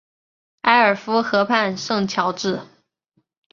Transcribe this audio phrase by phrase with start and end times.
[0.61, 2.61] 埃尔夫河畔圣乔治。